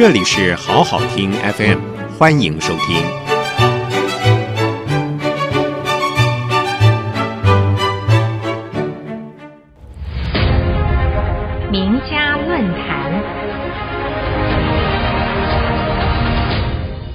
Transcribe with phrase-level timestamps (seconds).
[0.00, 1.78] 这里是好好听 FM，
[2.18, 2.96] 欢迎收听。
[11.70, 13.22] 名家论坛，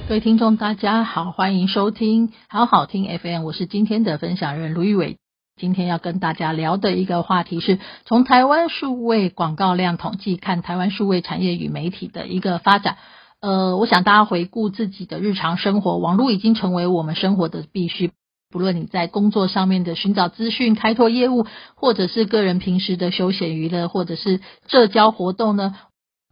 [0.08, 5.18] 各位听众，大家好，欢迎收听好好听 FM，我是今天的分享人卢玉伟。
[5.58, 12.98] 今天要跟大家聊的一个话题是从台湾数位广告量统计看台湾数位产业与媒体的一个发展。
[13.40, 18.12] 呃，我想大家回顾自己的日常生活，网络已经成为我们生活的必须。
[18.50, 25.74] 不论你在工作上面的寻找资讯、开拓业务，或者是个人平时的休闲娱乐，或者是社交活动呢，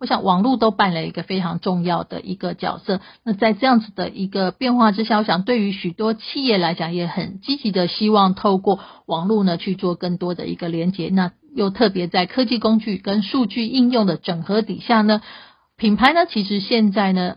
[0.01, 3.01] 我想网络都扮演一个非常重要的一个角色。
[3.25, 11.09] 那在这样子的一个变化之下，我想对于许多企业来讲，也很积极的希望透过网络呢去做更多的一个连接。
[11.11, 15.23] 那又特别在科技工具跟数据应用的整合底下呢，
[15.77, 17.37] 品牌呢其实现在呢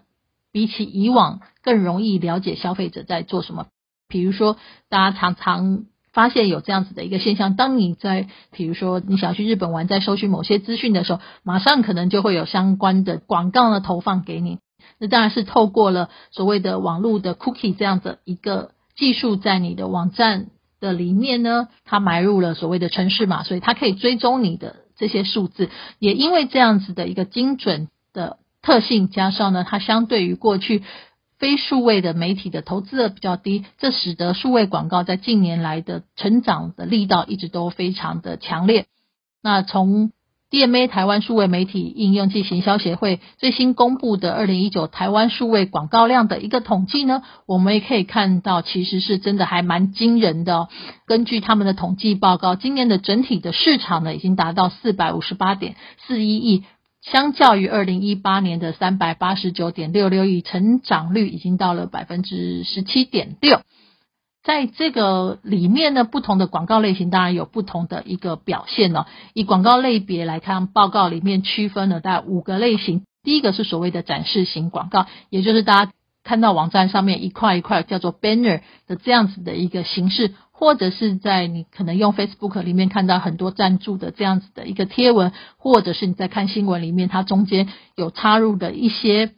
[0.52, 3.68] 比起以往更容易了解消费者在做什么。
[4.10, 4.58] 比如说，
[4.90, 5.86] 大家常常。
[6.18, 14.58] 发现有这样子的一个现象，当你在比如说你想去日本玩，在搜寻某些资讯的时候，马上可能就会有相关的广告呢投放给你。
[14.98, 20.48] 那当然是透过了所谓的网络的 cookie 这样的一个技术，在你的网站
[20.80, 25.70] 的里面呢，它埋入了所谓的城市码，所以它可以追踪你的这些数字。
[26.00, 30.82] 也因为这样子的一个精准的特性，加上呢，它相对于过去。
[31.40, 38.86] 非数位的媒体的投资额比较低，这使得数位广告在近年来的成长的力道一直都非常的强烈。
[39.44, 40.12] 那从
[40.50, 50.70] DMA 台湾数位媒体应用暨行销协会最新公布的二零一九台湾数位广告量的一个统计呢，我们也可以看到，其实是真的还蛮惊人的。
[51.06, 55.76] 根据他们的统计报告，今年的整体的市场呢，已经达到四百五十八点
[56.08, 56.64] 四一亿。
[57.02, 63.62] 相较于二零一八年的三百八十九点六六亿，成长率已经到了百分之十七点六。
[64.44, 69.06] 在这个里面呢，不同的广告类型当然有不同的一个表现哦。
[69.34, 73.04] 以广告类别来看，报告里面区分了大概五个类型。
[73.24, 75.92] 第一个是所谓的展示型广告，也就是大家
[76.28, 80.34] 看到网站上面一块一块叫做 banner 的这样子的一个形式。
[80.60, 89.34] 或者是在你可能用 Facebook 里面看到很多赞助的这样子的一个贴文，或者是你在看新闻里面，它中间有插入的一些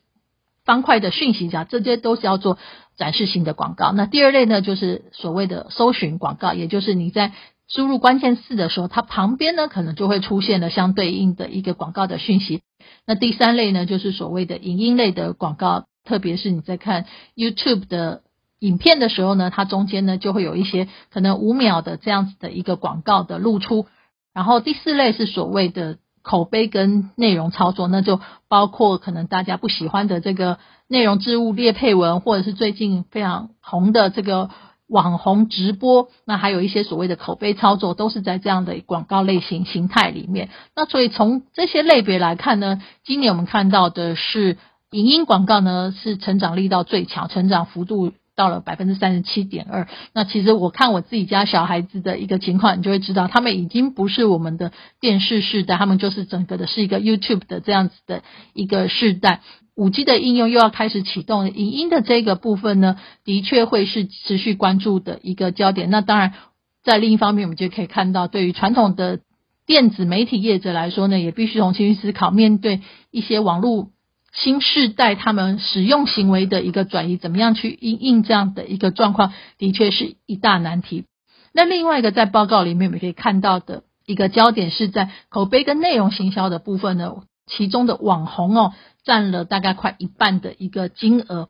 [0.63, 2.57] 方块的讯息，这些都是叫做
[2.95, 3.91] 展示型的广告。
[3.91, 7.33] 那第二类呢，就是所谓的搜寻广告，也就是你在
[7.67, 12.61] 输入关键字的时候，它旁边呢可能就会出现了相对应的一个广告的讯息。
[13.05, 17.05] 那第三类呢，就是所谓的影音类的广告，特别是你在看
[17.35, 18.23] YouTube 的。
[18.61, 23.85] 影片的时候呢，它中间呢就会有一些可能五秒的这样子的一个广告的露出，
[24.33, 30.57] 然后第四类是所谓的口碑跟内容操作，那就包括可能大家不喜欢的这个
[30.89, 34.49] 内容置物列配文，或者是最近非常红的这个
[34.89, 40.49] 网红直播，那还有一些所谓的口碑操作，都是在这样的广告类型形态里面。
[40.75, 44.57] 那所以从这些类别来看呢，今年我们看到的是
[44.91, 48.13] 影音广告呢是成长力道最强，成长幅度。
[48.35, 58.23] 到了百分之三十七点二，那其实我看我自己家小孩子的一个情况，你就会知道，他们已经不是我们的电视世代，他们就是整个的是一个 YouTube 的这样子的
[58.53, 59.41] 一个世代。
[59.75, 62.95] 五 G 的应用又要开始启动，影音的这个部分呢，
[63.25, 65.89] 的确会是持续关注的一个焦点。
[65.89, 66.33] 那当然，
[66.81, 69.19] 在另一方面，我们就可以看到，对于传统的
[69.65, 72.79] 电子媒体业者来说呢，也必须重新思考，面对
[73.11, 73.89] 一些网络。
[74.33, 81.05] 新世代他们使用行为的一个转移，怎么样去应应这样的一个状况，的确是一大难题。
[81.53, 88.73] 那另外一个在报告里面我们可以看到的一个焦点是在口碑跟内容行销的部分呢，其中的网红哦
[89.03, 91.49] 占了大概快一半的一个金额。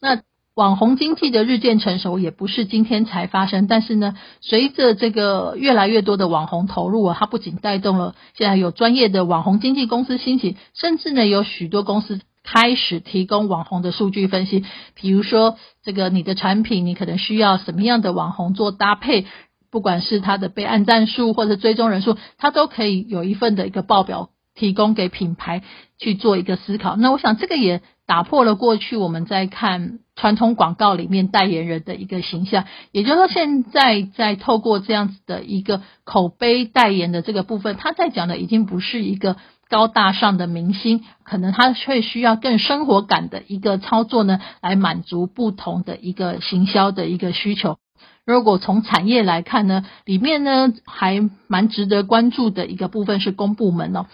[0.00, 0.22] 那
[0.58, 14.64] 网红经济的日渐成熟也不是今天才发生，但是呢，随着这个越来越多的网红投入啊，它不仅带动了现在有专业的网红经纪公司兴起，甚至呢有许多公司开始提供网红的数据分析，
[14.96, 19.26] 比如说这个你的产品你可能需要什么样的网红做搭配，
[19.70, 25.62] 不管是它的被按赞数或者追踪人数，它都可以有一份的一个报表提供给品牌
[26.00, 26.96] 去做一个思考。
[26.96, 27.80] 那我想这个也。
[28.08, 39.36] 打破了过去我们在看传统广告里面代言人的一个形象，也就是说，现在在透过这样子的一个口碑代言的这个部分，他在讲的已经不是一个
[39.68, 47.76] 高大上的明星，可能他会需要更生活感的一个操作呢，来满足不同的一个行销的一个需求。
[48.24, 54.06] 如果从产业来看呢，里面呢还蛮值得关注的一个部分是公部门哦，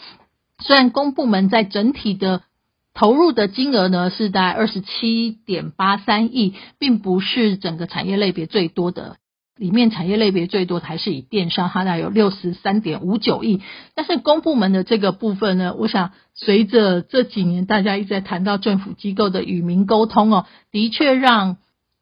[0.59, 2.43] 虽然公部门在整体的
[2.95, 9.17] 投入的金额呢是在二十七点八三亿，并不是整个产业类别最多的。
[9.57, 13.61] 里面产业类别最多的还是以电商，它大概有六十三点五九亿。
[13.95, 21.59] 但是公部门的这个部分呢，我想随着这几年大家一直在谈到政府机构的与民沟通哦，的确让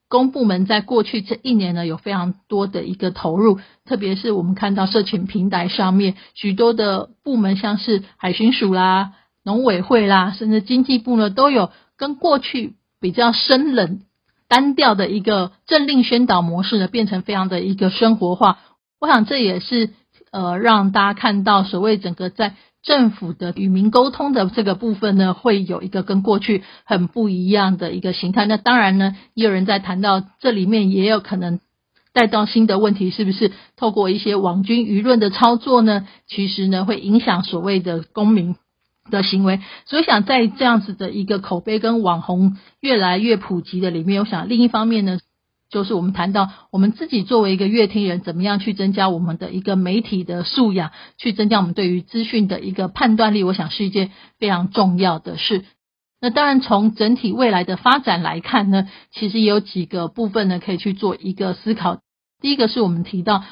[0.09, 9.13] 公部门在过去这一年呢有非常多的一个投入，特别是我们看到社群平台上面许多的部门，像是海巡署啦、
[9.45, 14.01] 农委会啦，甚至经济部呢，都有跟过去比较生冷。
[14.49, 18.59] 单调的一个政令宣导模式呢，变成非常的一个生活化。
[19.01, 19.91] 我想这也是
[20.31, 28.45] 呃让大家看到所谓整个在政府的与民沟通的这个部分呢，会有一个跟过去很不一样的一个形态。
[28.45, 31.59] 那当然呢，也有人在谈到这里面也有可能
[32.13, 36.07] 带到新的问题，是不是透过一些网军舆论的操作呢？
[36.27, 38.55] 其实呢，会影响所谓的公民。
[39.11, 45.19] 的行为，所以想在这样子的一个口碑跟网红越来越普及的里面，我想另一方面呢，
[45.71, 55.65] 就是我们谈到我们自己作为一个乐听人，怎么样去增加我们的一个媒体的素养，去增加我们对于资讯的一个判断力，我想是一件非常重要的事。
[56.21, 61.99] 那当然，从整体未来的发展来看呢，其实也有几个部分呢可以去做一个思考。
[62.41, 63.43] 第一个是我们提到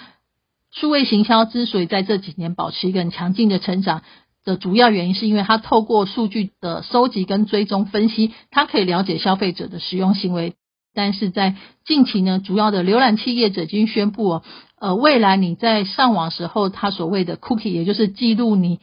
[0.71, 4.03] 数位行销之所以在这几年保持一个很强劲的成长。
[4.45, 10.55] 的主要原因是因为它透过数据的收集跟追踪分析，它可以了解消费者的使用行为。
[10.93, 11.55] 但是在
[11.87, 14.43] 近期呢，主要的浏览器业者已经宣布哦，
[14.81, 18.81] 呃，未来你在上网时候，它所谓的 cookie，也就是记录你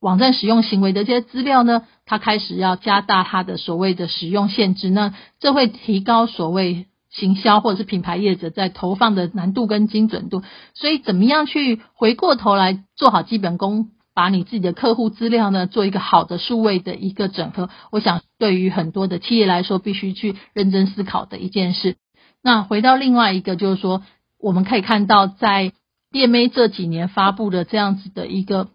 [0.00, 4.88] 网站使用行为的这些资料呢，它开始要加大它的所谓的使用限制。
[4.88, 10.42] 那这会提高所谓行销或者是品牌业者在投放的难度跟精准度。
[10.72, 13.90] 所以，怎么样去回过头来做好基本功？
[14.14, 21.96] 把你自己的客户资料呢，做一个好的数位的一个整合，我想对于很多的企业来说，必须去认真思考的一件事。
[22.42, 24.02] 那回到另外一个，就是说，
[24.38, 25.72] 我们可以看到，在
[26.10, 28.68] DMA 这几年发布的这样子的一个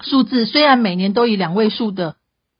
[0.00, 2.16] 数字，虽然每年都以两位数的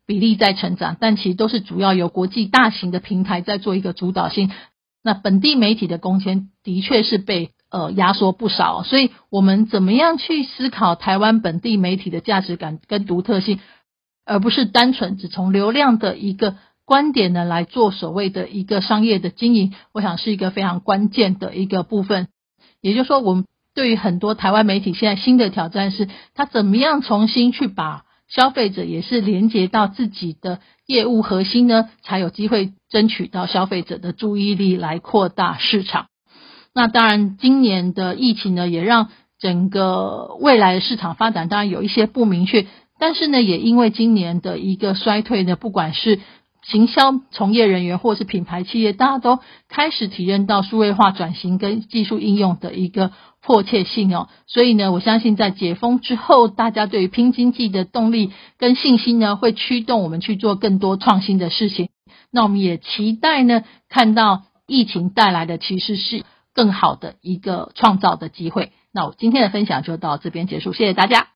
[0.07, 4.51] 比例在成长，但其实都是主要由国际大型的平台在做一个主导性。
[5.03, 7.51] 那本地媒体的贡献的确是被。
[7.77, 13.61] 呃，压缩不少，所以我们怎么样去思考台湾本地媒体的价值感跟独特性，
[14.25, 16.57] 而不是单纯只从流量的一个
[16.87, 22.29] 观点呢来做所谓的一个商业的经营，我想是一个非常关键的一个部分。
[22.81, 23.45] 也就是说，我们
[23.75, 36.07] 对于很多台湾媒体现在新的挑战是，它怎么样重新去把消费者也是连接到自己的业务核心呢，才有机会争取到消费者的注意力来扩大市场。
[36.77, 39.09] 那当然，今年的疫情呢，也让
[39.39, 42.67] 整个未来的市场发展当然有一些不明确。
[42.99, 46.21] 但是呢，也因为今年的一个衰退呢，不管是
[46.63, 49.39] 行销从业人员或是品牌企业，大家都
[49.71, 54.29] 开始体验到数位化转型跟技术应用的一个迫切性哦。
[54.47, 61.89] 所以呢，我相信在解封之后，大家对于拼经济的动力跟信心呢，会驱动我们去做更多创新的事情。
[62.31, 66.23] 那我们也期待呢，看到疫情带来的其实是。
[66.57, 68.73] 更好的一个创造的机会。
[68.91, 71.29] 那我今天的分享就到这边结束，谢谢大家。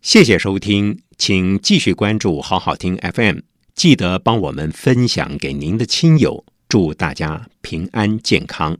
[0.00, 3.40] 谢谢收听，请继续关注好好听 FM，
[3.74, 8.78] 记得帮我们分享给您的亲友，祝大家平安健康。